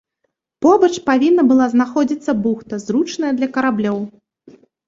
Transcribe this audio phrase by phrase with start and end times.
[0.65, 3.99] Побач павінна была знаходзіцца бухта, зручная для караблёў.